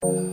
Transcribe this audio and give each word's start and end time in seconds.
Welcome 0.00 0.28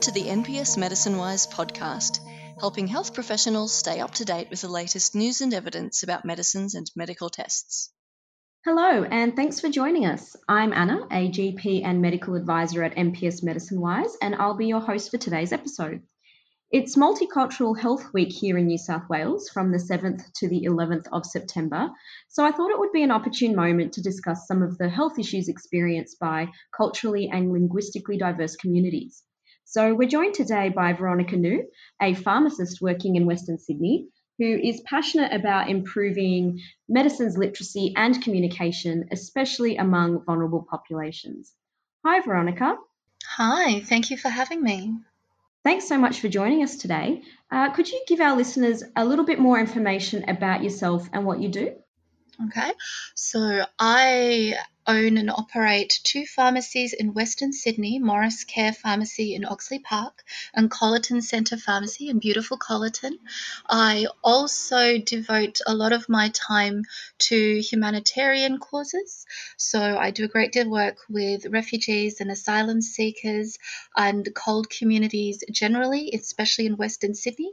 to 0.00 0.12
the 0.12 0.22
NPS 0.22 0.78
Medicine 0.78 1.18
Wise 1.18 1.46
podcast, 1.46 2.20
helping 2.58 2.86
health 2.86 3.12
professionals 3.12 3.74
stay 3.74 4.00
up 4.00 4.14
to 4.14 4.24
date 4.24 4.48
with 4.48 4.62
the 4.62 4.68
latest 4.68 5.14
news 5.14 5.42
and 5.42 5.52
evidence 5.52 6.02
about 6.02 6.24
medicines 6.24 6.74
and 6.74 6.90
medical 6.96 7.28
tests. 7.28 7.92
Hello, 8.64 9.04
and 9.04 9.36
thanks 9.36 9.60
for 9.60 9.68
joining 9.68 10.06
us. 10.06 10.34
I'm 10.48 10.72
Anna, 10.72 11.06
a 11.10 11.28
GP 11.28 11.84
and 11.84 12.00
medical 12.00 12.34
advisor 12.34 12.82
at 12.82 12.96
NPS 12.96 13.42
Medicine 13.42 13.78
Wise, 13.78 14.16
and 14.22 14.34
I'll 14.36 14.56
be 14.56 14.68
your 14.68 14.80
host 14.80 15.10
for 15.10 15.18
today's 15.18 15.52
episode. 15.52 16.00
It's 16.72 16.94
Multicultural 16.94 17.76
Health 17.76 18.14
Week 18.14 18.30
here 18.30 18.56
in 18.56 18.68
New 18.68 18.78
South 18.78 19.08
Wales 19.08 19.48
from 19.48 19.72
the 19.72 19.78
7th 19.78 20.22
to 20.34 20.48
the 20.48 20.66
11th 20.66 21.06
of 21.10 21.26
September, 21.26 21.90
so 22.28 22.44
I 22.44 22.52
thought 22.52 22.70
it 22.70 22.78
would 22.78 22.92
be 22.92 23.02
an 23.02 23.10
opportune 23.10 23.56
moment 23.56 23.94
to 23.94 24.02
discuss 24.02 24.46
some 24.46 24.62
of 24.62 24.78
the 24.78 24.88
health 24.88 25.18
issues 25.18 25.48
experienced 25.48 26.20
by 26.20 26.46
culturally 26.72 27.28
and 27.28 27.52
linguistically 27.52 28.18
diverse 28.18 28.54
communities. 28.54 29.24
So 29.64 29.94
we're 29.94 30.08
joined 30.08 30.34
today 30.34 30.68
by 30.68 30.92
Veronica 30.92 31.36
New, 31.36 31.68
a 32.00 32.14
pharmacist 32.14 32.80
working 32.80 33.16
in 33.16 33.26
Western 33.26 33.58
Sydney, 33.58 34.06
who 34.38 34.56
is 34.56 34.80
passionate 34.82 35.32
about 35.32 35.70
improving 35.70 36.60
medicines 36.88 37.36
literacy 37.36 37.94
and 37.96 38.22
communication, 38.22 39.08
especially 39.10 39.76
among 39.76 40.24
vulnerable 40.24 40.64
populations. 40.70 41.52
Hi, 42.06 42.20
Veronica. 42.20 42.76
Hi, 43.26 43.80
thank 43.80 44.10
you 44.10 44.16
for 44.16 44.28
having 44.28 44.62
me. 44.62 44.94
Thanks 45.62 45.86
so 45.86 45.98
much 45.98 46.20
for 46.20 46.28
joining 46.28 46.62
us 46.62 46.76
today. 46.76 47.22
Uh, 47.50 47.70
could 47.72 47.90
you 47.90 48.00
give 48.06 48.20
our 48.20 48.36
listeners 48.36 48.82
a 48.96 49.04
little 49.04 49.26
bit 49.26 49.38
more 49.38 49.58
information 49.58 50.28
about 50.28 50.62
yourself 50.62 51.08
and 51.12 51.26
what 51.26 51.40
you 51.40 51.48
do? 51.48 51.74
Okay, 52.46 52.72
so 53.14 53.64
I 53.78 54.54
own 54.86 55.18
and 55.18 55.30
operate 55.30 56.00
two 56.02 56.26
pharmacies 56.26 56.92
in 56.92 57.14
Western 57.14 57.52
Sydney 57.52 57.98
Morris 57.98 58.44
Care 58.44 58.72
Pharmacy 58.72 59.34
in 59.34 59.44
Oxley 59.44 59.78
Park 59.78 60.24
and 60.54 60.70
Colyton 60.70 61.22
Centre 61.22 61.56
Pharmacy 61.56 62.08
in 62.08 62.18
beautiful 62.18 62.58
Colyton. 62.58 63.12
I 63.68 64.06
also 64.22 64.98
devote 64.98 65.60
a 65.66 65.74
lot 65.74 65.92
of 65.92 66.08
my 66.08 66.30
time 66.30 66.84
to 67.18 67.60
humanitarian 67.60 68.58
causes. 68.58 69.26
So 69.56 69.80
I 69.80 70.10
do 70.10 70.24
a 70.24 70.28
great 70.28 70.52
deal 70.52 70.62
of 70.62 70.70
work 70.70 70.96
with 71.08 71.46
refugees 71.46 72.20
and 72.20 72.30
asylum 72.30 72.82
seekers 72.82 73.58
and 73.96 74.28
CALD 74.34 74.70
communities 74.70 75.44
generally, 75.50 76.10
especially 76.14 76.66
in 76.66 76.76
Western 76.76 77.14
Sydney, 77.14 77.52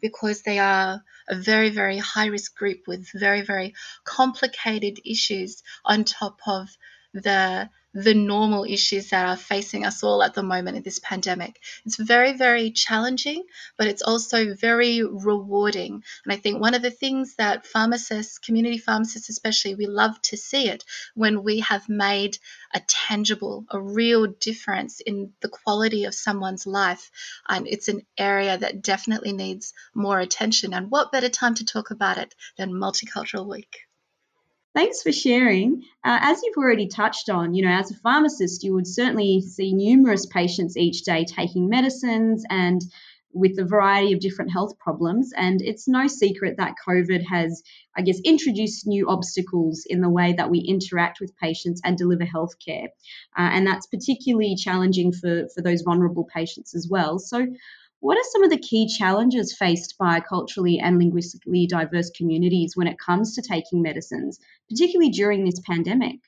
because 0.00 0.42
they 0.42 0.58
are 0.58 1.02
a 1.28 1.34
very, 1.34 1.70
very 1.70 1.98
high 1.98 2.26
risk 2.26 2.56
group 2.56 2.86
with 2.86 3.08
very, 3.12 3.42
very 3.42 3.74
complicated 4.04 5.00
issues 5.04 5.62
on 5.84 6.04
top 6.04 6.38
of 6.46 6.75
the 7.14 7.70
the 7.96 8.12
normal 8.12 8.64
issues 8.64 9.08
that 9.08 9.26
are 9.26 9.38
facing 9.38 9.86
us 9.86 10.02
all 10.02 10.22
at 10.22 10.34
the 10.34 10.42
moment 10.42 10.76
in 10.76 10.82
this 10.82 10.98
pandemic. 10.98 11.58
It's 11.86 11.96
very, 11.96 12.34
very 12.34 12.70
challenging, 12.70 13.42
but 13.78 13.86
it's 13.86 14.02
also 14.02 14.54
very 14.54 15.02
rewarding. 15.02 16.02
And 16.24 16.32
I 16.32 16.36
think 16.36 16.60
one 16.60 16.74
of 16.74 16.82
the 16.82 16.90
things 16.90 17.36
that 17.36 17.66
pharmacists, 17.66 18.36
community 18.36 18.76
pharmacists 18.76 19.30
especially, 19.30 19.76
we 19.76 19.86
love 19.86 20.20
to 20.22 20.36
see 20.36 20.68
it 20.68 20.84
when 21.14 21.42
we 21.42 21.60
have 21.60 21.88
made 21.88 22.36
a 22.74 22.80
tangible, 22.80 23.64
a 23.70 23.80
real 23.80 24.26
difference 24.26 25.00
in 25.00 25.32
the 25.40 25.48
quality 25.48 26.04
of 26.04 26.14
someone's 26.14 26.66
life. 26.66 27.10
And 27.48 27.66
it's 27.66 27.88
an 27.88 28.02
area 28.18 28.58
that 28.58 28.82
definitely 28.82 29.32
needs 29.32 29.72
more 29.94 30.20
attention. 30.20 30.74
And 30.74 30.90
what 30.90 31.12
better 31.12 31.30
time 31.30 31.54
to 31.54 31.64
talk 31.64 31.90
about 31.90 32.18
it 32.18 32.34
than 32.58 32.74
Multicultural 32.74 33.48
Week? 33.48 33.85
Thanks 34.76 35.00
for 35.00 35.10
sharing. 35.10 35.84
Uh, 36.04 36.18
as 36.20 36.42
you've 36.42 36.58
already 36.58 36.86
touched 36.86 37.30
on, 37.30 37.54
you 37.54 37.64
know, 37.64 37.72
as 37.72 37.90
a 37.90 37.94
pharmacist, 37.94 38.62
you 38.62 38.74
would 38.74 38.86
certainly 38.86 39.40
see 39.40 39.72
numerous 39.72 40.26
patients 40.26 40.76
each 40.76 41.02
day 41.02 41.24
taking 41.24 41.70
medicines 41.70 42.44
and 42.50 42.82
with 43.32 43.58
a 43.58 43.64
variety 43.64 44.12
of 44.12 44.20
different 44.20 44.52
health 44.52 44.78
problems. 44.78 45.32
And 45.34 45.62
it's 45.62 45.88
no 45.88 46.08
secret 46.08 46.58
that 46.58 46.74
COVID 46.86 47.24
has, 47.24 47.62
I 47.96 48.02
guess, 48.02 48.20
introduced 48.22 48.86
new 48.86 49.08
obstacles 49.08 49.86
in 49.88 50.02
the 50.02 50.10
way 50.10 50.34
that 50.34 50.50
we 50.50 50.58
interact 50.58 51.20
with 51.20 51.34
patients 51.38 51.80
and 51.82 51.96
deliver 51.96 52.26
healthcare. 52.26 52.88
Uh, 53.34 53.48
and 53.52 53.66
that's 53.66 53.86
particularly 53.86 54.56
challenging 54.56 55.10
for, 55.10 55.48
for 55.54 55.62
those 55.62 55.80
vulnerable 55.80 56.28
patients 56.30 56.74
as 56.74 56.86
well. 56.86 57.18
So, 57.18 57.46
what 58.06 58.16
are 58.16 58.30
some 58.30 58.44
of 58.44 58.50
the 58.50 58.56
key 58.56 58.86
challenges 58.86 59.56
faced 59.56 59.98
by 59.98 60.20
culturally 60.20 60.78
and 60.78 60.96
linguistically 60.96 61.66
diverse 61.66 62.08
communities 62.10 62.76
when 62.76 62.86
it 62.86 63.00
comes 63.04 63.34
to 63.34 63.42
taking 63.42 63.82
medicines, 63.82 64.38
particularly 64.70 65.10
during 65.10 65.44
this 65.44 65.58
pandemic? 65.66 66.20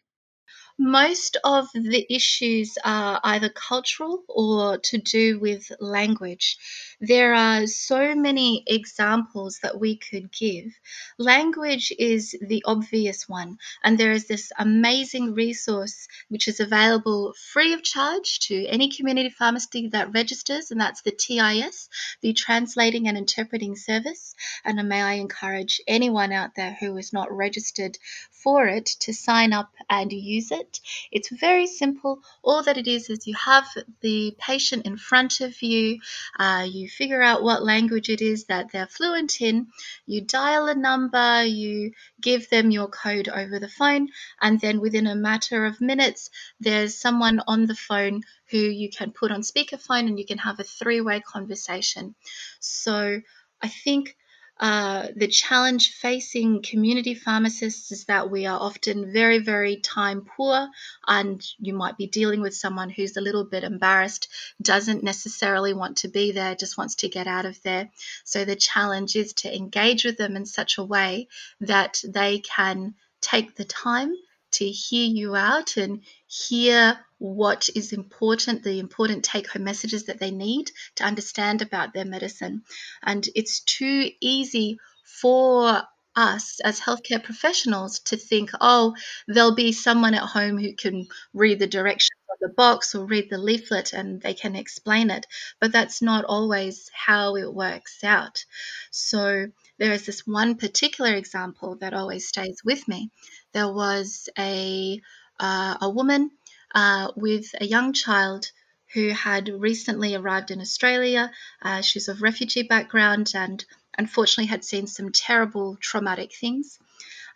Most 0.76 1.36
of 1.44 1.68
the 1.72 2.04
issues 2.12 2.78
are 2.84 3.20
either 3.22 3.48
cultural 3.48 4.24
or 4.28 4.78
to 4.78 4.98
do 4.98 5.38
with 5.38 5.70
language. 5.78 6.56
There 7.00 7.32
are 7.32 7.68
so 7.68 8.16
many 8.16 8.64
examples 8.66 9.60
that 9.62 9.78
we 9.78 9.96
could 9.98 10.32
give. 10.32 10.72
Language 11.16 11.92
is 11.96 12.34
the 12.40 12.64
obvious 12.66 13.28
one, 13.28 13.58
and 13.84 13.96
there 13.96 14.10
is 14.10 14.26
this 14.26 14.50
amazing 14.58 15.34
resource 15.34 16.08
which 16.28 16.48
is 16.48 16.58
available 16.58 17.34
free 17.52 17.72
of 17.72 17.84
charge 17.84 18.40
to 18.48 18.66
any 18.66 18.90
community 18.90 19.30
pharmacy 19.30 19.86
that 19.92 20.12
registers, 20.12 20.72
and 20.72 20.80
that's 20.80 21.02
the 21.02 21.12
TIS, 21.12 21.88
the 22.20 22.32
Translating 22.32 23.06
and 23.06 23.16
Interpreting 23.16 23.76
Service. 23.76 24.34
And 24.64 24.88
may 24.88 25.00
I 25.00 25.14
encourage 25.14 25.80
anyone 25.86 26.32
out 26.32 26.56
there 26.56 26.76
who 26.80 26.96
is 26.96 27.12
not 27.12 27.30
registered 27.30 27.96
for 28.32 28.66
it 28.66 28.86
to 29.00 29.12
sign 29.12 29.52
up 29.52 29.70
and 29.88 30.12
use 30.12 30.50
it. 30.50 30.80
It's 31.12 31.30
very 31.30 31.68
simple. 31.68 32.22
All 32.42 32.64
that 32.64 32.76
it 32.76 32.88
is 32.88 33.08
is 33.08 33.26
you 33.26 33.34
have 33.36 33.68
the 34.00 34.34
patient 34.38 34.84
in 34.84 34.96
front 34.96 35.40
of 35.40 35.62
you, 35.62 36.00
uh, 36.38 36.66
you 36.68 36.87
figure 36.88 37.22
out 37.22 37.42
what 37.42 37.62
language 37.62 38.08
it 38.08 38.20
is 38.20 38.44
that 38.46 38.72
they're 38.72 38.86
fluent 38.86 39.40
in, 39.40 39.68
you 40.06 40.20
dial 40.20 40.66
a 40.66 40.74
number, 40.74 41.44
you 41.44 41.92
give 42.20 42.48
them 42.50 42.70
your 42.70 42.88
code 42.88 43.28
over 43.28 43.58
the 43.58 43.68
phone, 43.68 44.08
and 44.40 44.60
then 44.60 44.80
within 44.80 45.06
a 45.06 45.14
matter 45.14 45.66
of 45.66 45.80
minutes, 45.80 46.30
there's 46.60 46.98
someone 46.98 47.40
on 47.46 47.66
the 47.66 47.74
phone 47.74 48.22
who 48.50 48.58
you 48.58 48.90
can 48.90 49.12
put 49.12 49.30
on 49.30 49.42
speakerphone 49.42 50.06
and 50.08 50.18
you 50.18 50.26
can 50.26 50.38
have 50.38 50.58
a 50.60 50.64
three 50.64 51.00
way 51.00 51.20
conversation. 51.20 52.14
So 52.60 53.20
I 53.60 53.68
think 53.68 54.16
uh, 54.60 55.08
the 55.14 55.28
challenge 55.28 55.92
facing 55.92 56.62
community 56.62 57.14
pharmacists 57.14 57.92
is 57.92 58.04
that 58.06 58.30
we 58.30 58.46
are 58.46 58.58
often 58.58 59.12
very, 59.12 59.38
very 59.38 59.76
time 59.76 60.22
poor, 60.36 60.68
and 61.06 61.44
you 61.58 61.74
might 61.74 61.96
be 61.96 62.06
dealing 62.08 62.40
with 62.40 62.54
someone 62.54 62.90
who's 62.90 63.16
a 63.16 63.20
little 63.20 63.44
bit 63.44 63.62
embarrassed, 63.62 64.28
doesn't 64.60 65.04
necessarily 65.04 65.74
want 65.74 65.98
to 65.98 66.08
be 66.08 66.32
there, 66.32 66.56
just 66.56 66.76
wants 66.76 66.96
to 66.96 67.08
get 67.08 67.26
out 67.26 67.46
of 67.46 67.62
there. 67.62 67.90
So 68.24 68.44
the 68.44 68.56
challenge 68.56 69.14
is 69.14 69.32
to 69.34 69.54
engage 69.54 70.04
with 70.04 70.16
them 70.16 70.34
in 70.34 70.44
such 70.44 70.78
a 70.78 70.84
way 70.84 71.28
that 71.60 72.02
they 72.04 72.40
can 72.40 72.94
take 73.20 73.54
the 73.54 73.64
time 73.64 74.14
to 74.58 74.68
hear 74.68 75.08
you 75.08 75.36
out 75.36 75.76
and 75.76 76.02
hear 76.26 76.98
what 77.18 77.68
is 77.74 77.92
important, 77.92 78.62
the 78.62 78.78
important 78.78 79.24
take 79.24 79.48
home 79.48 79.64
messages 79.64 80.04
that 80.04 80.18
they 80.18 80.30
need 80.30 80.70
to 80.96 81.04
understand 81.04 81.62
about 81.62 81.92
their 81.92 82.04
medicine. 82.04 82.62
And 83.02 83.28
it's 83.34 83.60
too 83.60 84.10
easy 84.20 84.78
for 85.04 85.82
us 86.16 86.58
as 86.64 86.80
healthcare 86.80 87.22
professionals 87.22 88.00
to 88.00 88.16
think, 88.16 88.50
oh, 88.60 88.94
there'll 89.28 89.54
be 89.54 89.72
someone 89.72 90.14
at 90.14 90.22
home 90.22 90.58
who 90.58 90.74
can 90.74 91.06
read 91.32 91.60
the 91.60 91.66
directions 91.66 92.18
of 92.30 92.38
the 92.40 92.54
box 92.54 92.94
or 92.94 93.06
read 93.06 93.30
the 93.30 93.38
leaflet 93.38 93.92
and 93.92 94.20
they 94.20 94.34
can 94.34 94.56
explain 94.56 95.10
it. 95.10 95.26
But 95.60 95.72
that's 95.72 96.02
not 96.02 96.24
always 96.24 96.90
how 96.92 97.36
it 97.36 97.54
works 97.54 98.02
out. 98.02 98.44
So 98.90 99.46
there 99.78 99.92
is 99.92 100.06
this 100.06 100.26
one 100.26 100.56
particular 100.56 101.14
example 101.14 101.76
that 101.76 101.94
always 101.94 102.26
stays 102.28 102.62
with 102.64 102.86
me. 102.88 103.10
There 103.52 103.72
was 103.72 104.28
a 104.36 105.00
uh, 105.40 105.76
a 105.80 105.88
woman 105.88 106.32
uh, 106.74 107.12
with 107.16 107.46
a 107.60 107.64
young 107.64 107.92
child 107.92 108.50
who 108.94 109.10
had 109.10 109.48
recently 109.48 110.14
arrived 110.14 110.50
in 110.50 110.60
Australia. 110.60 111.30
Uh, 111.62 111.80
she's 111.82 112.08
of 112.08 112.22
refugee 112.22 112.62
background 112.62 113.32
and 113.34 113.64
unfortunately 113.96 114.46
had 114.46 114.64
seen 114.64 114.86
some 114.86 115.12
terrible 115.12 115.76
traumatic 115.76 116.32
things. 116.34 116.78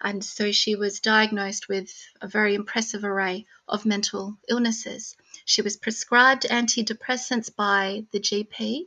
And 0.01 0.25
so 0.25 0.51
she 0.51 0.75
was 0.75 0.99
diagnosed 0.99 1.69
with 1.69 1.93
a 2.21 2.27
very 2.27 2.55
impressive 2.55 3.05
array 3.05 3.47
of 3.69 3.87
mental 3.87 4.37
illnesses. 4.49 5.15
She 5.45 5.63
was 5.63 5.77
prescribed 5.77 6.47
antidepressants 6.51 7.55
by 7.55 8.05
the 8.11 8.19
GP 8.19 8.87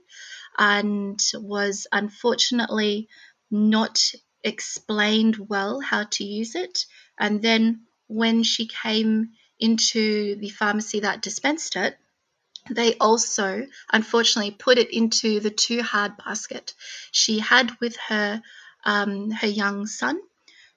and 0.58 1.22
was 1.36 1.88
unfortunately 1.92 3.08
not 3.51 4.00
explained 4.44 5.38
well 5.50 5.80
how 5.80 6.03
to 6.03 6.24
use 6.24 6.56
it. 6.56 6.86
And 7.19 7.42
then 7.42 7.81
when 8.07 8.44
she 8.44 8.68
came 8.68 9.31
into 9.59 10.36
the 10.36 10.50
pharmacy 10.50 11.01
that 11.01 11.21
dispensed 11.21 11.75
it, 11.75 11.97
they 12.69 12.95
also 12.95 13.68
unfortunately 13.92 14.51
put 14.51 14.77
it 14.77 14.92
into 14.92 15.39
the 15.39 15.51
too 15.51 15.83
hard 15.83 16.18
basket. 16.18 16.74
She 17.12 17.39
had 17.39 17.80
with 17.80 17.95
her 18.07 18.42
um, 18.83 19.31
her 19.31 19.48
young 19.48 19.88
son, 19.88 20.19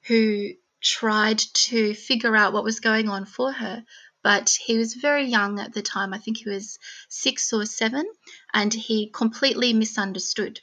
who 0.06 0.50
tried 0.82 1.38
to 1.38 1.94
figure 1.94 2.35
out 2.37 2.53
what 2.53 2.64
was 2.64 2.81
going 2.81 3.09
on 3.09 3.25
for 3.26 3.53
her. 3.53 3.85
But 4.23 4.50
he 4.50 4.76
was 4.76 4.94
very 4.94 5.26
young 5.26 5.61
at 5.61 5.73
the 5.73 5.82
time. 5.82 6.12
I 6.12 6.19
think 6.19 6.38
he 6.38 6.50
was 6.50 6.79
six 7.09 7.53
or 7.53 7.64
seven, 7.64 8.05
and 8.53 8.73
he 8.73 9.11
completely 9.11 9.73
misunderstood. 9.73 10.61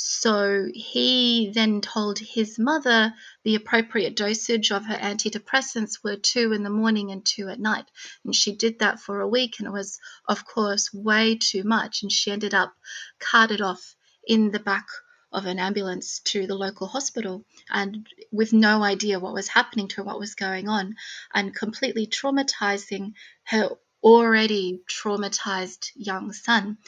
So 0.00 0.68
he 0.72 1.50
then 1.52 1.80
told 1.80 2.20
his 2.20 2.56
mother 2.56 3.12
the 3.42 3.56
appropriate 3.56 4.14
dosage 4.14 4.70
of 4.70 4.84
her 4.86 4.94
antidepressants 4.94 6.04
were 6.04 6.14
two 6.14 6.52
in 6.52 6.62
the 6.62 6.70
morning 6.70 7.10
and 7.10 7.26
two 7.26 7.48
at 7.48 7.58
night. 7.58 7.90
And 8.24 8.32
she 8.32 8.54
did 8.54 8.78
that 8.78 9.00
for 9.00 9.20
a 9.20 9.26
week, 9.26 9.58
and 9.58 9.66
it 9.66 9.72
was, 9.72 9.98
of 10.28 10.44
course, 10.44 10.94
way 10.94 11.34
too 11.34 11.64
much. 11.64 12.02
And 12.02 12.12
she 12.12 12.30
ended 12.30 12.54
up 12.54 12.76
carted 13.18 13.60
off 13.60 13.96
in 14.24 14.52
the 14.52 14.60
back 14.60 14.86
of 15.32 15.46
an 15.46 15.58
ambulance 15.58 16.20
to 16.20 16.46
the 16.46 16.54
local 16.54 16.86
hospital 16.86 17.44
and 17.68 18.06
with 18.30 18.52
no 18.52 18.84
idea 18.84 19.18
what 19.18 19.34
was 19.34 19.48
happening 19.48 19.88
to 19.88 19.96
her, 19.96 20.04
what 20.04 20.20
was 20.20 20.36
going 20.36 20.68
on, 20.68 20.94
and 21.34 21.56
completely 21.56 22.06
traumatizing 22.06 23.14
her 23.42 23.70
already 24.02 24.80
traumatized 24.88 25.90
young 25.96 26.32
son 26.32 26.78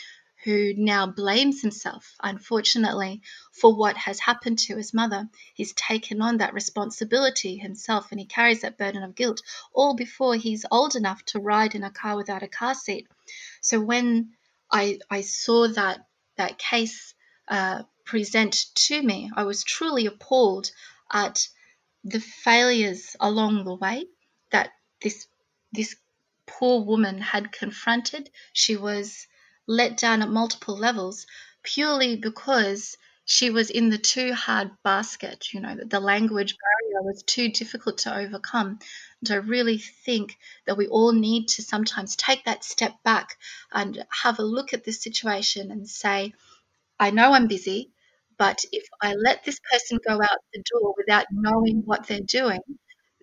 who 0.44 0.72
now 0.74 1.06
blames 1.06 1.60
himself, 1.60 2.14
unfortunately, 2.22 3.20
for 3.52 3.74
what 3.74 3.96
has 3.96 4.18
happened 4.18 4.58
to 4.58 4.76
his 4.76 4.94
mother. 4.94 5.28
He's 5.54 5.74
taken 5.74 6.22
on 6.22 6.38
that 6.38 6.54
responsibility 6.54 7.56
himself 7.56 8.10
and 8.10 8.18
he 8.18 8.26
carries 8.26 8.62
that 8.62 8.78
burden 8.78 9.02
of 9.02 9.14
guilt 9.14 9.42
all 9.72 9.94
before 9.94 10.36
he's 10.36 10.64
old 10.70 10.96
enough 10.96 11.22
to 11.26 11.40
ride 11.40 11.74
in 11.74 11.84
a 11.84 11.90
car 11.90 12.16
without 12.16 12.42
a 12.42 12.48
car 12.48 12.74
seat. 12.74 13.06
So 13.60 13.80
when 13.80 14.30
I, 14.70 14.98
I 15.10 15.20
saw 15.20 15.68
that, 15.68 16.06
that 16.36 16.58
case 16.58 17.14
uh, 17.48 17.82
present 18.06 18.66
to 18.74 19.02
me, 19.02 19.30
I 19.36 19.44
was 19.44 19.62
truly 19.62 20.06
appalled 20.06 20.70
at 21.12 21.46
the 22.02 22.20
failures 22.20 23.14
along 23.20 23.64
the 23.64 23.74
way 23.74 24.06
that 24.52 24.70
this, 25.02 25.26
this 25.72 25.96
poor 26.46 26.82
woman 26.82 27.20
had 27.20 27.52
confronted. 27.52 28.30
She 28.54 28.76
was 28.76 29.26
let 29.70 29.96
down 29.96 30.22
at 30.22 30.28
multiple 30.28 30.76
levels 30.76 31.26
purely 31.62 32.16
because 32.16 32.96
she 33.24 33.50
was 33.50 33.70
in 33.70 33.90
the 33.90 33.98
too 33.98 34.34
hard 34.34 34.70
basket. 34.82 35.52
You 35.54 35.60
know, 35.60 35.76
that 35.76 35.90
the 35.90 36.00
language 36.00 36.56
barrier 36.58 37.02
was 37.02 37.22
too 37.22 37.48
difficult 37.50 37.98
to 37.98 38.16
overcome. 38.16 38.80
And 39.20 39.30
I 39.30 39.36
really 39.36 39.78
think 39.78 40.36
that 40.66 40.76
we 40.76 40.88
all 40.88 41.12
need 41.12 41.48
to 41.50 41.62
sometimes 41.62 42.16
take 42.16 42.44
that 42.44 42.64
step 42.64 42.94
back 43.04 43.36
and 43.72 44.04
have 44.10 44.38
a 44.40 44.42
look 44.44 44.72
at 44.74 44.84
this 44.84 45.02
situation 45.02 45.70
and 45.70 45.88
say, 45.88 46.34
I 47.00 47.10
know 47.10 47.32
I'm 47.32 47.48
busy, 47.48 47.92
but 48.38 48.64
if 48.72 48.86
I 49.02 49.14
let 49.14 49.44
this 49.44 49.60
person 49.72 49.98
go 50.06 50.14
out 50.22 50.38
the 50.54 50.62
door 50.72 50.94
without 50.96 51.26
knowing 51.32 51.82
what 51.84 52.06
they're 52.06 52.20
doing, 52.20 52.60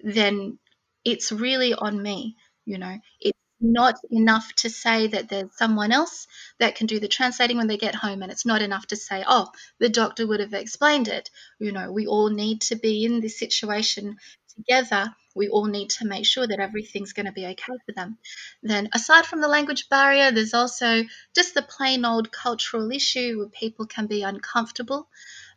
then 0.03 0.59
it's 1.05 1.31
really 1.31 1.73
on 1.73 2.01
me. 2.01 2.37
You 2.65 2.77
know, 2.79 2.97
it 3.21 3.35
not 3.59 3.95
enough 4.11 4.53
to 4.53 4.69
say 4.69 5.07
that 5.07 5.29
there's 5.29 5.55
someone 5.57 5.91
else 5.91 6.27
that 6.59 6.75
can 6.75 6.87
do 6.87 6.99
the 6.99 7.07
translating 7.07 7.57
when 7.57 7.67
they 7.67 7.77
get 7.77 7.95
home 7.95 8.21
and 8.21 8.31
it's 8.31 8.45
not 8.45 8.61
enough 8.61 8.87
to 8.87 8.95
say 8.95 9.23
oh 9.27 9.49
the 9.79 9.89
doctor 9.89 10.27
would 10.27 10.39
have 10.39 10.53
explained 10.53 11.07
it. 11.07 11.29
You 11.59 11.71
know 11.71 11.91
we 11.91 12.07
all 12.07 12.29
need 12.29 12.61
to 12.61 12.75
be 12.75 13.05
in 13.05 13.19
this 13.19 13.39
situation 13.39 14.17
together. 14.55 15.13
We 15.35 15.49
all 15.49 15.65
need 15.65 15.91
to 15.91 16.05
make 16.05 16.25
sure 16.25 16.47
that 16.47 16.59
everything's 16.59 17.13
going 17.13 17.27
to 17.27 17.31
be 17.31 17.45
okay 17.45 17.73
for 17.85 17.91
them. 17.95 18.17
Then 18.63 18.89
aside 18.93 19.25
from 19.25 19.41
the 19.41 19.47
language 19.47 19.87
barrier 19.89 20.31
there's 20.31 20.53
also 20.53 21.03
just 21.35 21.53
the 21.53 21.61
plain 21.61 22.05
old 22.05 22.31
cultural 22.31 22.91
issue 22.91 23.37
where 23.37 23.49
people 23.49 23.85
can 23.85 24.07
be 24.07 24.23
uncomfortable. 24.23 25.07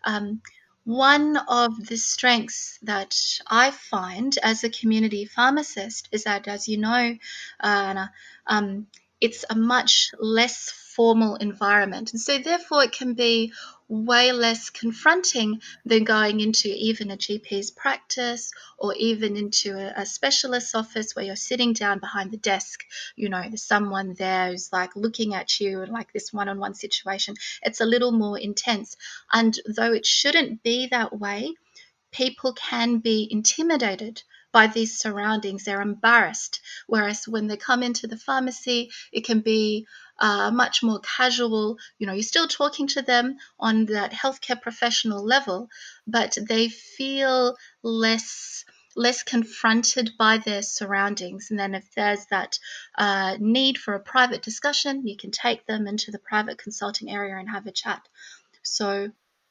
Um, 0.05 0.43
one 0.91 1.37
of 1.37 1.87
the 1.87 1.97
strengths 1.97 2.79
that 2.83 3.17
I 3.47 3.71
find 3.71 4.37
as 4.43 4.65
a 4.65 4.71
community 4.71 5.25
pharmacist 5.25 6.09
is 6.11 6.25
that, 6.25 6.49
as 6.49 6.69
you 6.69 6.79
know, 6.79 7.17
uh, 7.61 8.07
um, 8.47 8.89
it's 9.21 9.45
a 9.49 9.55
much 9.55 10.11
less 10.19 10.71
formal 10.71 11.37
environment. 11.37 12.13
And 12.13 12.21
so, 12.21 12.39
therefore, 12.39 12.83
it 12.83 12.93
can 12.93 13.15
be 13.15 13.53
way 13.91 14.31
less 14.31 14.71
confronting 14.71 15.61
than 15.85 16.05
going 16.05 16.39
into 16.39 16.69
even 16.69 17.11
a 17.11 17.17
GP's 17.17 17.73
practice 17.73 18.53
or 18.79 18.95
even 18.95 19.37
into 19.37 19.77
a, 19.77 20.03
a 20.03 20.07
specialist's 20.07 20.77
office 20.77 21.15
where 21.15 21.25
you're 21.25 21.35
sitting 21.35 21.73
down 21.73 21.99
behind 21.99 22.31
the 22.31 22.37
desk. 22.37 22.85
You 23.17 23.29
know, 23.29 23.43
there's 23.43 23.65
someone 23.65 24.15
there 24.15 24.51
who's 24.51 24.73
like 24.73 24.95
looking 24.95 25.35
at 25.35 25.59
you 25.59 25.83
and 25.83 25.93
like 25.93 26.13
this 26.13 26.33
one 26.33 26.49
on 26.49 26.61
one 26.61 26.75
situation. 26.75 27.35
It's 27.63 27.81
a 27.81 27.87
little 27.87 28.13
more 28.13 28.39
intense. 28.39 28.97
And 29.33 29.59
though 29.67 29.93
it 29.93 30.07
shouldn't 30.07 30.63
be 30.63 30.87
that 30.87 31.19
way, 31.19 31.55
people 32.13 32.53
can 32.53 32.99
be 32.99 33.27
intimidated 33.29 34.23
by 34.53 34.67
these 34.67 34.99
surroundings. 34.99 35.65
They're 35.65 35.81
embarrassed. 35.81 36.61
Whereas 36.87 37.27
when 37.27 37.47
they 37.47 37.57
come 37.57 37.83
into 37.83 38.07
the 38.07 38.17
pharmacy, 38.17 38.91
it 39.13 39.25
can 39.25 39.41
be 39.41 39.87
uh, 40.21 40.51
much 40.51 40.83
more 40.83 41.01
casual. 41.01 41.79
You 41.99 42.07
know, 42.07 42.13
you're 42.13 42.23
still 42.23 42.49
talking 42.49 42.87
to 42.89 43.03
them 43.03 43.37
on 43.59 43.87
that 43.87 44.13
healthcare 44.13 44.61
professional 44.61 45.25
level, 45.25 45.69
but 46.07 46.37
they 46.49 46.69
feel 46.69 47.57
less 47.83 48.65
less 48.97 49.23
confronted 49.23 50.11
by 50.19 50.39
their 50.39 50.63
surroundings. 50.63 51.47
And 51.51 51.59
then 51.59 51.75
if 51.75 51.95
there's 51.95 52.27
that 52.27 52.59
uh, 52.99 53.37
need 53.39 53.79
for 53.79 53.95
a 53.95 54.01
private 54.01 54.43
discussion, 54.43 55.07
you 55.07 55.17
can 55.17 55.31
take 55.31 55.65
them 55.65 55.87
into 55.87 56.11
the 56.11 56.19
private 56.19 56.59
consulting 56.59 57.09
area 57.09 57.37
and 57.37 57.49
have 57.49 57.67
a 57.67 57.73
chat. 57.73 58.03
So 58.63 59.11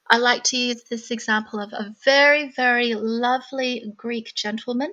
I 0.09 0.17
like 0.17 0.43
to 0.45 0.57
use 0.57 0.83
this 0.83 1.09
example 1.09 1.59
of 1.59 1.71
a 1.71 1.93
very, 2.03 2.51
very 2.51 2.95
lovely 2.95 3.93
Greek 3.95 4.33
gentleman 4.35 4.91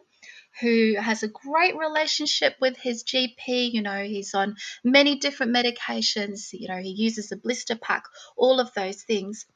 who 0.61 0.95
has 0.99 1.23
a 1.23 1.29
great 1.29 1.77
relationship 1.77 2.57
with 2.61 2.77
his 2.77 3.05
GP. 3.05 3.73
You 3.73 3.83
know, 3.83 4.03
he's 4.05 4.35
on 4.35 4.57
many 4.83 5.17
different 5.17 5.55
medications, 5.55 6.53
you 6.53 6.69
know, 6.69 6.79
he 6.79 6.91
uses 6.91 7.31
a 7.33 7.37
blister 7.37 7.77
pack, 7.77 8.05
all 8.37 8.61
of 8.61 8.73
those 8.75 9.03
things. 9.03 9.47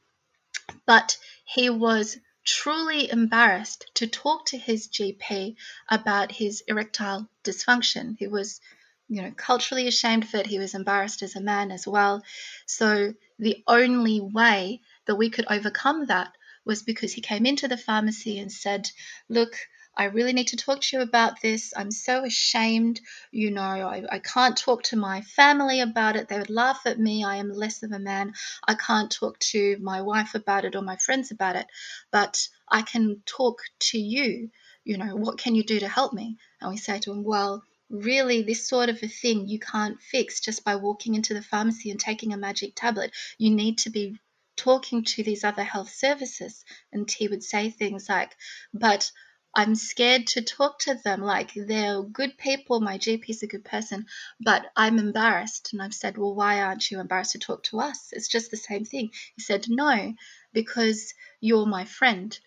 But 0.85 1.17
he 1.43 1.69
was 1.69 2.17
truly 2.45 3.11
embarrassed 3.11 3.85
to 3.95 4.07
talk 4.07 4.47
to 4.47 4.57
his 4.57 4.87
GP 4.87 5.55
about 5.89 6.31
his 6.31 6.63
erectile 6.67 7.27
dysfunction. 7.43 8.15
He 8.17 8.27
was, 8.27 8.61
you 9.07 9.21
know, 9.21 9.31
culturally 9.31 9.87
ashamed 9.87 10.23
of 10.23 10.35
it. 10.35 10.47
He 10.47 10.59
was 10.59 10.75
embarrassed 10.75 11.23
as 11.23 11.35
a 11.35 11.41
man 11.41 11.71
as 11.71 11.87
well. 11.87 12.23
So 12.65 13.13
the 13.39 13.63
only 13.67 14.21
way 14.21 14.81
that 15.05 15.15
we 15.15 15.29
could 15.29 15.45
overcome 15.49 16.05
that 16.07 16.31
was 16.63 16.83
because 16.83 17.13
he 17.13 17.21
came 17.21 17.45
into 17.45 17.67
the 17.67 17.77
pharmacy 17.77 18.39
and 18.39 18.51
said, 18.51 18.89
Look, 19.29 19.55
I 19.95 20.05
really 20.05 20.31
need 20.31 20.47
to 20.47 20.57
talk 20.57 20.81
to 20.81 20.97
you 20.97 21.03
about 21.03 21.41
this. 21.41 21.73
I'm 21.75 21.91
so 21.91 22.23
ashamed. 22.23 23.01
You 23.31 23.51
know, 23.51 23.61
I, 23.61 24.03
I 24.09 24.19
can't 24.19 24.57
talk 24.57 24.83
to 24.83 24.95
my 24.95 25.21
family 25.21 25.81
about 25.81 26.15
it. 26.15 26.29
They 26.29 26.37
would 26.37 26.49
laugh 26.49 26.81
at 26.85 26.99
me. 26.99 27.23
I 27.23 27.37
am 27.37 27.51
less 27.51 27.83
of 27.83 27.91
a 27.91 27.99
man. 27.99 28.33
I 28.65 28.75
can't 28.75 29.11
talk 29.11 29.37
to 29.39 29.77
my 29.81 30.01
wife 30.01 30.33
about 30.33 30.65
it 30.65 30.75
or 30.75 30.81
my 30.81 30.95
friends 30.95 31.31
about 31.31 31.57
it. 31.57 31.67
But 32.09 32.47
I 32.69 32.83
can 32.83 33.21
talk 33.25 33.59
to 33.91 33.97
you. 33.99 34.49
You 34.85 34.97
know, 34.97 35.15
what 35.15 35.37
can 35.37 35.55
you 35.55 35.63
do 35.63 35.79
to 35.79 35.87
help 35.87 36.13
me? 36.13 36.37
And 36.61 36.71
we 36.71 36.77
say 36.77 36.99
to 36.99 37.11
him, 37.11 37.23
Well, 37.23 37.63
really 37.89 38.41
this 38.43 38.67
sort 38.67 38.89
of 38.89 39.03
a 39.03 39.07
thing 39.07 39.47
you 39.47 39.59
can't 39.59 40.01
fix 40.01 40.39
just 40.39 40.63
by 40.63 40.77
walking 40.77 41.15
into 41.15 41.33
the 41.33 41.41
pharmacy 41.41 41.91
and 41.91 41.99
taking 41.99 42.33
a 42.33 42.37
magic 42.37 42.73
tablet. 42.75 43.11
You 43.37 43.51
need 43.51 43.79
to 43.79 43.89
be 43.89 44.17
talking 44.55 45.03
to 45.03 45.23
these 45.23 45.43
other 45.43 45.63
health 45.63 45.89
services. 45.89 46.63
And 46.93 47.09
he 47.11 47.27
would 47.27 47.43
say 47.43 47.69
things 47.69 48.07
like, 48.07 48.35
But 48.73 49.11
I'm 49.53 49.75
scared 49.75 50.27
to 50.27 50.41
talk 50.41 50.79
to 50.79 50.93
them. 50.93 51.21
Like 51.21 51.51
they're 51.53 52.01
good 52.03 52.37
people. 52.37 52.79
My 52.79 52.97
GP's 52.97 53.43
a 53.43 53.47
good 53.47 53.65
person, 53.65 54.05
but 54.39 54.71
I'm 54.77 54.97
embarrassed. 54.97 55.73
And 55.73 55.81
I've 55.81 55.93
said, 55.93 56.17
Well, 56.17 56.33
why 56.33 56.61
aren't 56.61 56.89
you 56.89 57.01
embarrassed 57.01 57.33
to 57.33 57.39
talk 57.39 57.63
to 57.63 57.81
us? 57.81 58.13
It's 58.13 58.29
just 58.29 58.49
the 58.49 58.57
same 58.57 58.85
thing. 58.85 59.11
He 59.35 59.41
said, 59.41 59.65
No, 59.67 60.13
because 60.53 61.13
you're 61.41 61.65
my 61.65 61.83
friend. 61.83 62.37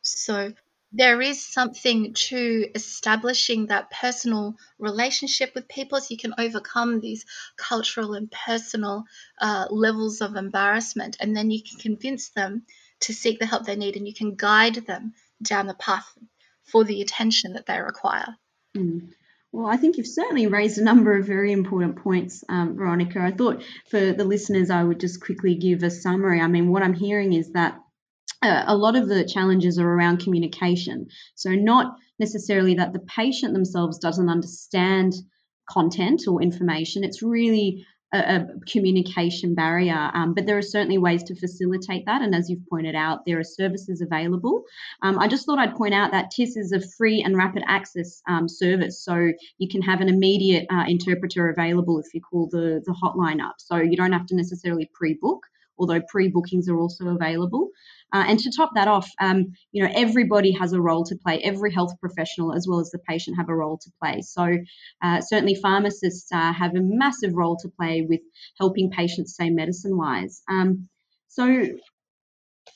So 0.00 0.54
there 0.90 1.20
is 1.20 1.44
something 1.44 2.14
to 2.14 2.70
establishing 2.74 3.66
that 3.66 3.90
personal 3.90 4.56
relationship 4.78 5.54
with 5.54 5.68
people 5.68 6.00
so 6.00 6.06
you 6.10 6.16
can 6.16 6.34
overcome 6.38 7.00
these 7.00 7.26
cultural 7.56 8.14
and 8.14 8.30
personal 8.30 9.04
uh, 9.38 9.66
levels 9.70 10.22
of 10.22 10.36
embarrassment. 10.36 11.18
And 11.20 11.36
then 11.36 11.50
you 11.50 11.62
can 11.62 11.78
convince 11.78 12.30
them 12.30 12.62
to 13.00 13.12
seek 13.12 13.38
the 13.38 13.46
help 13.46 13.66
they 13.66 13.76
need 13.76 13.96
and 13.96 14.08
you 14.08 14.14
can 14.14 14.34
guide 14.34 14.76
them 14.76 15.12
down 15.42 15.66
the 15.66 15.74
path 15.74 16.16
for 16.64 16.84
the 16.84 17.02
attention 17.02 17.54
that 17.54 17.66
they 17.66 17.80
require. 17.80 18.36
Mm. 18.76 19.10
Well, 19.52 19.66
I 19.66 19.76
think 19.76 19.96
you've 19.96 20.06
certainly 20.08 20.48
raised 20.48 20.78
a 20.78 20.84
number 20.84 21.16
of 21.16 21.26
very 21.26 21.52
important 21.52 22.02
points, 22.02 22.42
um, 22.48 22.76
Veronica. 22.76 23.20
I 23.20 23.30
thought 23.30 23.62
for 23.88 24.12
the 24.12 24.24
listeners, 24.24 24.68
I 24.68 24.82
would 24.82 24.98
just 24.98 25.20
quickly 25.20 25.54
give 25.54 25.84
a 25.84 25.90
summary. 25.90 26.40
I 26.40 26.48
mean, 26.48 26.70
what 26.70 26.82
I'm 26.82 26.94
hearing 26.94 27.32
is 27.32 27.52
that 27.52 27.80
uh, 28.42 28.64
a 28.66 28.76
lot 28.76 28.96
of 28.96 29.08
the 29.08 29.24
challenges 29.24 29.78
are 29.78 29.88
around 29.88 30.24
communication. 30.24 31.06
So, 31.36 31.50
not 31.50 31.96
necessarily 32.18 32.74
that 32.74 32.92
the 32.92 32.98
patient 32.98 33.54
themselves 33.54 33.98
doesn't 33.98 34.28
understand 34.28 35.14
content 35.70 36.22
or 36.26 36.42
information, 36.42 37.04
it's 37.04 37.22
really 37.22 37.86
a, 38.14 38.36
a 38.36 38.46
communication 38.70 39.54
barrier. 39.54 40.10
Um, 40.14 40.34
but 40.34 40.46
there 40.46 40.56
are 40.56 40.62
certainly 40.62 40.98
ways 40.98 41.22
to 41.24 41.34
facilitate 41.34 42.06
that. 42.06 42.22
And 42.22 42.34
as 42.34 42.48
you've 42.48 42.66
pointed 42.68 42.94
out, 42.94 43.26
there 43.26 43.38
are 43.38 43.44
services 43.44 44.00
available. 44.00 44.62
Um, 45.02 45.18
I 45.18 45.28
just 45.28 45.44
thought 45.46 45.58
I'd 45.58 45.74
point 45.74 45.94
out 45.94 46.12
that 46.12 46.30
TIS 46.30 46.56
is 46.56 46.72
a 46.72 46.80
free 46.80 47.22
and 47.22 47.36
rapid 47.36 47.64
access 47.66 48.22
um, 48.28 48.48
service. 48.48 49.04
So 49.04 49.32
you 49.58 49.68
can 49.68 49.82
have 49.82 50.00
an 50.00 50.08
immediate 50.08 50.66
uh, 50.70 50.84
interpreter 50.86 51.50
available 51.50 51.98
if 51.98 52.14
you 52.14 52.20
call 52.20 52.48
the, 52.50 52.82
the 52.86 52.92
hotline 52.92 53.44
up. 53.44 53.56
So 53.58 53.76
you 53.76 53.96
don't 53.96 54.12
have 54.12 54.26
to 54.26 54.36
necessarily 54.36 54.90
pre 54.94 55.14
book 55.14 55.44
although 55.78 56.00
pre-bookings 56.08 56.68
are 56.68 56.78
also 56.78 57.08
available. 57.08 57.70
Uh, 58.12 58.24
and 58.28 58.38
to 58.38 58.52
top 58.56 58.70
that 58.74 58.86
off, 58.86 59.10
um, 59.20 59.52
you 59.72 59.82
know, 59.82 59.90
everybody 59.94 60.52
has 60.52 60.72
a 60.72 60.80
role 60.80 61.04
to 61.04 61.16
play. 61.16 61.40
Every 61.42 61.72
health 61.72 61.92
professional, 62.00 62.54
as 62.54 62.66
well 62.68 62.78
as 62.78 62.90
the 62.90 62.98
patient, 63.00 63.36
have 63.36 63.48
a 63.48 63.54
role 63.54 63.78
to 63.78 63.90
play. 64.00 64.20
So 64.22 64.56
uh, 65.02 65.20
certainly, 65.20 65.56
pharmacists 65.56 66.30
uh, 66.32 66.52
have 66.52 66.76
a 66.76 66.80
massive 66.80 67.34
role 67.34 67.56
to 67.62 67.68
play 67.68 68.02
with 68.02 68.20
helping 68.58 68.90
patients 68.90 69.34
stay 69.34 69.50
medicine-wise. 69.50 70.42
Um, 70.48 70.88
so 71.28 71.66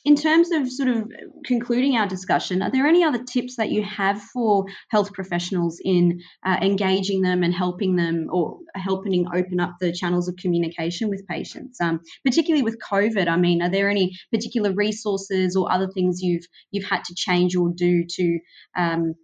in 0.09 0.17
terms 0.17 0.50
of 0.53 0.73
sort 0.73 0.88
of 0.88 1.12
concluding 1.45 1.95
our 1.99 2.07
discussion, 2.07 2.62
are 2.62 2.71
there 2.71 2.87
any 2.87 3.05
other 3.05 3.23
tips 3.23 3.57
that 3.57 3.69
you 3.69 3.83
have 3.83 4.23
for 4.33 4.65
health 4.88 5.12
professionals 5.12 5.83
in 5.85 6.23
uh, 6.47 6.57
engaging 6.62 7.21
them 7.21 7.43
and 7.43 7.53
helping 7.53 7.95
them 7.95 8.27
or 8.33 8.59
helping 8.75 9.27
open 9.35 9.61
up 9.61 9.75
the 9.83 9.93
channels 9.93 10.27
of 10.27 10.35
communication 10.37 11.11
with 11.11 11.27
patients, 11.27 11.79
um, 11.83 12.00
particularly 12.25 12.62
with 12.62 12.79
COVID? 12.91 13.29
I 13.29 13.37
mean, 13.37 13.61
are 13.61 13.69
there 13.69 13.91
any 13.91 14.17
particular 14.33 14.73
resources 14.73 15.55
or 15.57 15.71
other 15.71 15.88
things 15.88 16.23
you've 16.23 16.47
you've 16.71 16.88
had 16.88 17.05
to 17.05 17.15
change 17.15 17.55
or 17.55 17.69
do 17.77 18.07
to 18.09 18.38
um, 18.79 19.15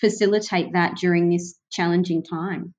facilitate 0.00 0.72
that 0.72 0.96
during 0.96 1.28
this 1.28 1.58
challenging 1.70 2.22
time? 2.22 2.72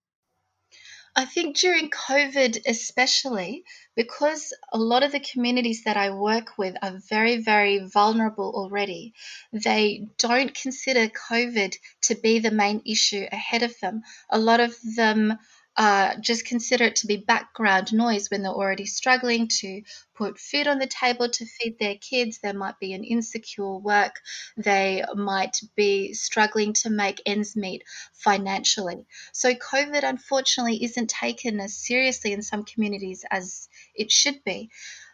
I 1.20 1.26
think 1.26 1.58
during 1.58 1.90
COVID, 1.90 2.62
especially 2.66 3.66
because 3.94 4.54
a 4.72 4.78
lot 4.78 5.04
of 5.04 5.12
the 5.12 5.20
communities 5.20 5.84
that 5.84 5.98
I 5.98 6.12
work 6.12 6.58
with 6.58 6.78
are 6.82 6.98
very, 7.10 7.42
very 7.42 7.80
vulnerable 7.80 8.54
already, 8.56 9.14
they 9.52 10.08
don't 10.18 10.56
consider 10.56 11.10
COVID 11.10 11.76
to 12.04 12.16
be 12.16 12.40
the 12.40 12.52
main 12.52 12.82
issue 12.86 13.26
ahead 13.34 13.64
of 13.64 13.78
them. 13.82 14.04
A 14.30 14.40
lot 14.40 14.62
of 14.62 14.74
them 14.96 15.38
uh, 15.78 16.16
just 16.20 16.46
consider 16.46 16.86
it 16.86 16.98
to 16.98 17.08
be 17.08 17.18
background 17.18 17.94
noise 17.94 18.30
when 18.30 18.44
they're 18.44 18.52
already 18.52 18.86
struggling 18.86 19.48
to 19.48 19.82
put 20.16 20.38
food 20.38 20.68
on 20.68 20.80
the 20.80 20.88
table 20.88 21.30
to 21.30 21.46
feed 21.46 21.78
their 21.80 21.96
kids. 21.96 22.40
There 22.40 22.54
might 22.54 22.80
be 22.80 22.94
an 22.94 23.04
insecure 23.04 23.78
work. 23.78 24.16
They 24.58 25.04
might 25.16 25.58
be 25.76 26.14
struggling 26.14 26.74
to 26.82 26.90
make 26.90 27.22
ends 27.26 27.56
meet 27.56 27.84
financially. 28.14 29.06
So, 29.32 29.54
COVID 29.54 30.04
unfortunately 30.04 30.84
isn't 30.84 31.10
taken 31.10 31.60
as 31.60 31.78
seriously 31.78 32.34
in 32.34 32.42
some 32.42 32.64
communities 32.66 33.24
as 33.32 33.70
it 33.96 34.12
should 34.12 34.44
be 34.44 34.70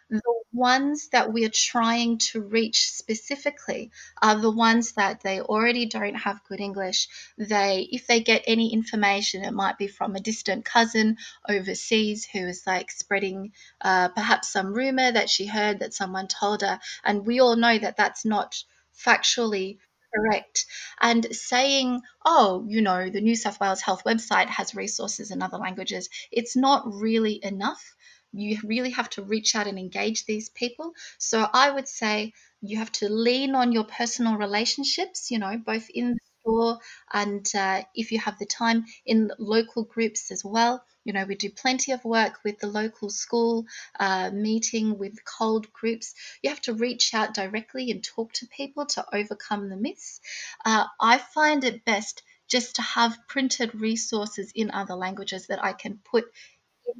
the 0.08 0.34
ones 0.52 1.08
that 1.08 1.32
we 1.32 1.44
are 1.44 1.50
trying 1.50 2.18
to 2.18 2.40
reach 2.40 2.90
specifically 2.90 3.90
are 4.22 4.38
the 4.38 4.50
ones 4.50 4.92
that 4.92 5.20
they 5.22 5.40
already 5.40 5.86
don't 5.86 6.14
have 6.14 6.44
good 6.48 6.60
English. 6.60 7.08
They, 7.36 7.88
if 7.90 8.06
they 8.06 8.20
get 8.20 8.44
any 8.46 8.72
information, 8.72 9.44
it 9.44 9.52
might 9.52 9.78
be 9.78 9.88
from 9.88 10.14
a 10.14 10.20
distant 10.20 10.64
cousin 10.64 11.16
overseas 11.48 12.24
who 12.24 12.46
is 12.46 12.62
like 12.66 12.90
spreading 12.90 13.52
uh, 13.80 14.08
perhaps 14.10 14.48
some 14.52 14.72
rumor 14.72 15.10
that 15.10 15.28
she 15.28 15.46
heard 15.46 15.80
that 15.80 15.94
someone 15.94 16.28
told 16.28 16.62
her, 16.62 16.78
and 17.04 17.26
we 17.26 17.40
all 17.40 17.56
know 17.56 17.76
that 17.78 17.96
that's 17.96 18.24
not 18.24 18.62
factually 18.96 19.78
correct. 20.14 20.66
And 21.00 21.26
saying, 21.34 22.00
oh, 22.24 22.64
you 22.68 22.80
know, 22.80 23.10
the 23.10 23.20
New 23.20 23.36
South 23.36 23.60
Wales 23.60 23.80
Health 23.82 24.04
website 24.04 24.46
has 24.46 24.74
resources 24.74 25.30
in 25.30 25.42
other 25.42 25.58
languages, 25.58 26.08
it's 26.30 26.56
not 26.56 26.84
really 26.86 27.40
enough 27.44 27.95
you 28.38 28.58
really 28.64 28.90
have 28.90 29.10
to 29.10 29.22
reach 29.22 29.54
out 29.54 29.66
and 29.66 29.78
engage 29.78 30.24
these 30.24 30.48
people. 30.48 30.92
So 31.18 31.46
I 31.52 31.70
would 31.70 31.88
say 31.88 32.32
you 32.60 32.78
have 32.78 32.92
to 32.92 33.08
lean 33.08 33.54
on 33.54 33.72
your 33.72 33.84
personal 33.84 34.36
relationships, 34.36 35.30
you 35.30 35.38
know, 35.38 35.56
both 35.58 35.88
in 35.90 36.12
the 36.14 36.18
store 36.40 36.78
and 37.12 37.46
uh, 37.54 37.82
if 37.94 38.12
you 38.12 38.18
have 38.18 38.38
the 38.38 38.46
time 38.46 38.84
in 39.04 39.30
local 39.38 39.84
groups 39.84 40.30
as 40.30 40.44
well. 40.44 40.84
You 41.04 41.12
know, 41.12 41.24
we 41.24 41.36
do 41.36 41.50
plenty 41.50 41.92
of 41.92 42.04
work 42.04 42.40
with 42.44 42.58
the 42.58 42.66
local 42.66 43.10
school, 43.10 43.66
uh, 44.00 44.30
meeting 44.32 44.98
with 44.98 45.24
CALD 45.24 45.72
groups. 45.72 46.14
You 46.42 46.50
have 46.50 46.60
to 46.62 46.74
reach 46.74 47.14
out 47.14 47.32
directly 47.32 47.90
and 47.92 48.02
talk 48.02 48.32
to 48.34 48.46
people 48.48 48.86
to 48.86 49.04
overcome 49.12 49.68
the 49.68 49.76
myths. 49.76 50.20
Uh, 50.64 50.86
I 51.00 51.18
find 51.18 51.62
it 51.62 51.84
best 51.84 52.22
just 52.48 52.76
to 52.76 52.82
have 52.82 53.18
printed 53.28 53.74
resources 53.74 54.52
in 54.54 54.70
other 54.70 54.94
languages 54.94 55.48
that 55.48 55.62
I 55.62 55.72
can 55.72 55.98
put 56.04 56.26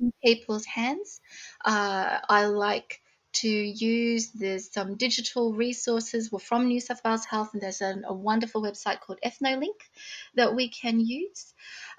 in 0.00 0.12
people's 0.24 0.64
hands. 0.66 1.20
Uh, 1.64 2.18
I 2.28 2.46
like 2.46 3.00
to 3.34 3.48
use 3.48 4.30
there's 4.32 4.72
some 4.72 4.96
digital 4.96 5.52
resources 5.52 6.32
well, 6.32 6.38
from 6.38 6.68
New 6.68 6.80
South 6.80 7.02
Wales 7.04 7.24
Health, 7.26 7.50
and 7.52 7.62
there's 7.62 7.82
a, 7.82 8.00
a 8.06 8.14
wonderful 8.14 8.62
website 8.62 9.00
called 9.00 9.18
Ethnolink 9.24 9.78
that 10.34 10.54
we 10.54 10.68
can 10.68 11.00
use. 11.00 11.52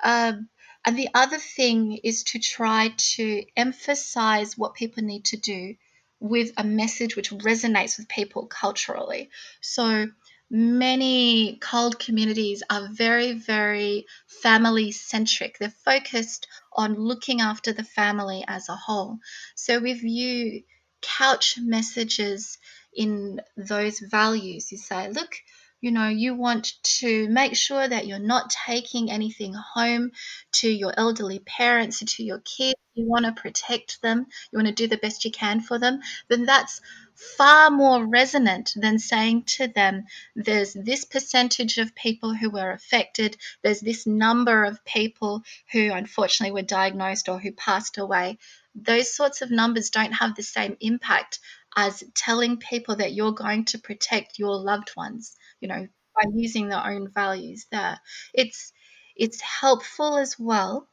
Um, 0.04 0.50
and 0.86 0.98
the 0.98 1.10
other 1.14 1.38
thing 1.38 1.98
is 2.04 2.24
to 2.26 2.40
try 2.40 2.94
to 3.16 3.44
emphasize 3.56 4.58
what 4.58 4.74
people 4.74 5.04
need 5.04 5.26
to 5.26 5.38
do 5.38 5.76
with 6.20 6.52
a 6.58 6.64
message 6.64 7.16
which 7.16 7.30
resonates 7.30 7.98
with 7.98 8.08
people 8.08 8.48
culturally. 8.48 9.30
So 9.62 10.08
many 10.50 11.58
CALD 11.62 12.00
communities 12.00 12.64
are 12.70 12.88
very, 12.92 13.34
very 13.34 14.06
family 14.28 14.92
centric. 14.92 15.58
They're 15.58 15.70
focused 15.70 16.48
on 16.72 16.96
looking 16.96 17.42
after 17.42 17.74
the 17.74 17.84
family 17.84 18.44
as 18.48 18.70
a 18.70 18.76
whole. 18.76 19.20
So 19.56 19.84
if 19.86 20.04
you 20.04 20.64
couch 21.02 21.58
messages 21.62 22.58
in 22.94 23.42
those 23.56 24.00
values, 24.00 24.72
you 24.72 24.78
say, 24.78 25.10
look, 25.10 25.36
you 25.80 25.92
know, 25.92 26.08
you 26.08 26.34
want 26.36 26.74
to 27.00 27.30
make 27.30 27.56
sure 27.56 27.88
that 27.88 28.08
you're 28.08 28.20
not 28.20 28.50
taking 28.66 29.12
anything 29.12 29.54
home 29.54 30.12
to 30.54 30.70
your 30.70 30.94
elderly 30.98 31.40
parents 31.40 32.02
or 32.02 32.06
to 32.06 32.24
your 32.24 32.40
kids. 32.40 32.76
You 32.96 33.06
want 33.06 33.26
to 33.26 33.40
protect 33.40 34.02
them. 34.02 34.26
You 34.52 34.58
want 34.58 34.70
to 34.70 34.74
do 34.74 34.88
the 34.88 34.98
best 34.98 35.24
you 35.24 35.30
can 35.32 35.62
for 35.62 35.78
them. 35.78 36.00
Then 36.30 36.46
that's 36.46 36.82
far 37.14 37.70
more 37.70 38.06
resonant 38.06 38.74
than 38.76 38.98
saying 38.98 39.44
to 39.44 39.68
them, 39.68 40.06
there's 40.36 40.74
this 40.74 41.06
percentage 41.06 41.78
of 41.78 41.94
people 41.94 42.34
who 42.34 42.50
were 42.50 42.72
affected, 42.72 43.38
there's 43.64 43.80
this 43.80 44.08
number 44.08 44.64
of 44.64 44.84
people 44.86 45.44
who 45.72 45.92
unfortunately 45.92 46.54
were 46.54 46.66
diagnosed 46.66 47.30
or 47.30 47.40
who 47.40 47.52
passed 47.52 47.98
away. 47.98 48.38
Those 48.76 49.16
sorts 49.16 49.42
of 49.42 49.52
numbers 49.52 49.90
don't 49.90 50.14
have 50.14 50.36
the 50.36 50.44
same 50.44 50.78
impact 50.80 51.40
as 51.76 52.04
telling 52.16 52.58
people 52.58 52.96
that 52.96 53.14
you're 53.14 53.34
going 53.34 53.66
to 53.66 53.78
protect 53.78 54.40
your 54.40 54.56
loved 54.58 54.92
ones, 54.96 55.36
you 55.60 55.68
know, 55.68 55.88
by 56.16 56.30
using 56.34 56.70
their 56.70 56.84
own 56.86 57.10
values 57.10 57.66
there. 57.72 58.00
It's 58.34 58.72
it's 59.16 59.42
helpful 59.42 60.18
as 60.18 60.38
well 60.40 60.88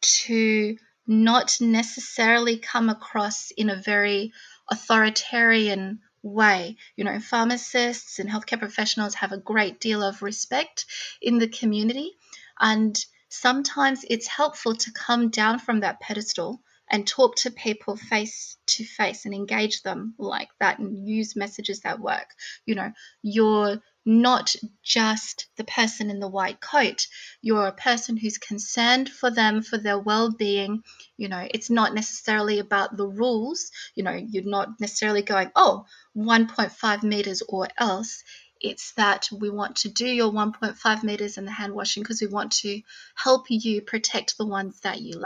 to 0.00 0.76
not 1.06 1.56
necessarily 1.60 2.58
come 2.58 2.88
across 2.88 3.50
in 3.50 3.70
a 3.70 3.76
very 3.76 4.32
authoritarian 4.70 6.00
way. 6.22 6.76
You 6.96 7.04
know, 7.04 7.20
pharmacists 7.20 8.18
and 8.18 8.28
healthcare 8.30 8.58
professionals 8.58 9.14
have 9.14 9.32
a 9.32 9.38
great 9.38 9.80
deal 9.80 10.02
of 10.02 10.22
respect 10.22 10.86
in 11.20 11.38
the 11.38 11.48
community, 11.48 12.12
and 12.58 12.96
sometimes 13.28 14.04
it's 14.08 14.26
helpful 14.26 14.74
to 14.76 14.92
come 14.92 15.30
down 15.30 15.58
from 15.58 15.80
that 15.80 16.00
pedestal 16.00 16.60
and 16.92 17.06
talk 17.06 17.36
to 17.36 17.50
people 17.50 17.96
face 17.96 18.58
to 18.66 18.84
face 18.84 19.24
and 19.24 19.34
engage 19.34 19.82
them 19.82 20.14
like 20.18 20.50
that 20.60 20.78
and 20.78 21.08
use 21.08 21.34
messages 21.34 21.80
that 21.80 21.98
work. 21.98 22.26
You 22.66 22.74
know, 22.74 22.92
you're 23.22 23.80
not 24.04 24.54
just 24.82 25.46
the 25.56 25.64
person 25.64 26.10
in 26.10 26.20
the 26.20 26.28
white 26.28 26.60
coat. 26.60 27.06
You're 27.40 27.66
a 27.66 27.72
person 27.72 28.18
who's 28.18 28.36
concerned 28.36 29.08
for 29.08 29.30
them, 29.30 29.62
for 29.62 29.78
their 29.78 29.98
well 29.98 30.30
being. 30.30 30.82
You 31.16 31.28
know, 31.28 31.48
it's 31.52 31.70
not 31.70 31.94
necessarily 31.94 32.58
about 32.58 32.96
the 32.96 33.08
rules. 33.08 33.70
You 33.94 34.02
know, 34.02 34.12
you're 34.12 34.44
not 34.44 34.78
necessarily 34.78 35.22
going, 35.22 35.50
oh, 35.56 35.86
1.5 36.14 37.02
meters 37.02 37.42
or 37.48 37.68
else. 37.78 38.22
It's 38.60 38.92
that 38.94 39.28
we 39.32 39.48
want 39.48 39.76
to 39.76 39.88
do 39.88 40.06
your 40.06 40.30
1.5 40.30 41.02
meters 41.02 41.38
in 41.38 41.46
the 41.46 41.50
hand 41.50 41.74
washing 41.74 42.02
because 42.02 42.20
we 42.20 42.28
want 42.28 42.52
to 42.60 42.82
help 43.16 43.46
you 43.48 43.80
protect 43.80 44.36
the 44.36 44.46
ones 44.46 44.78
that 44.80 45.00
you 45.00 45.14
love. 45.14 45.24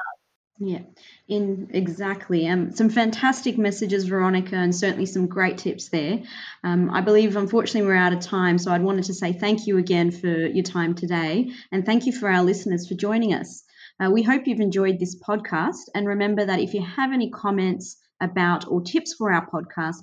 Yeah, 0.58 0.80
in 1.28 1.68
exactly. 1.72 2.48
Um, 2.48 2.72
some 2.72 2.88
fantastic 2.88 3.58
messages, 3.58 4.04
Veronica, 4.04 4.56
and 4.56 4.74
certainly 4.74 5.04
some 5.04 5.26
great 5.26 5.58
tips 5.58 5.88
there. 5.90 6.22
Um, 6.64 6.90
I 6.90 7.02
believe, 7.02 7.36
unfortunately, 7.36 7.86
we're 7.86 7.96
out 7.96 8.14
of 8.14 8.20
time, 8.20 8.56
so 8.56 8.70
I'd 8.72 8.82
wanted 8.82 9.04
to 9.04 9.14
say 9.14 9.34
thank 9.34 9.66
you 9.66 9.76
again 9.76 10.10
for 10.10 10.28
your 10.28 10.62
time 10.64 10.94
today, 10.94 11.50
and 11.72 11.84
thank 11.84 12.06
you 12.06 12.12
for 12.12 12.30
our 12.30 12.42
listeners 12.42 12.88
for 12.88 12.94
joining 12.94 13.34
us. 13.34 13.64
Uh, 14.00 14.10
we 14.10 14.22
hope 14.22 14.46
you've 14.46 14.60
enjoyed 14.60 14.98
this 14.98 15.20
podcast, 15.20 15.90
and 15.94 16.06
remember 16.06 16.46
that 16.46 16.60
if 16.60 16.72
you 16.72 16.82
have 16.82 17.12
any 17.12 17.30
comments 17.30 17.98
about 18.22 18.66
or 18.66 18.80
tips 18.80 19.12
for 19.12 19.30
our 19.30 19.46
podcast, 19.50 19.96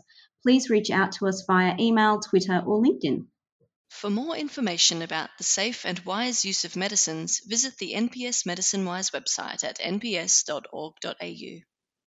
please 0.43 0.69
reach 0.69 0.91
out 0.91 1.13
to 1.13 1.27
us 1.27 1.43
via 1.47 1.75
email, 1.79 2.19
Twitter, 2.19 2.61
or 2.63 2.79
LinkedIn. 2.83 3.25
For 3.93 4.09
more 4.09 4.35
information 4.35 5.01
about 5.01 5.29
the 5.37 5.43
safe 5.43 5.85
and 5.85 5.99
wise 5.99 6.43
use 6.43 6.65
of 6.65 6.75
medicines, 6.75 7.39
visit 7.45 7.77
the 7.77 7.93
NPS 7.93 8.45
Medicine 8.45 8.83
Wise 8.85 9.11
website 9.11 9.63
at 9.63 9.79
nps.org.au. 9.79 11.63